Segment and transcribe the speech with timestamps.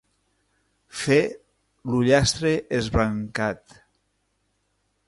[1.01, 1.19] Fer
[1.91, 3.79] l'ullastre esbrancat.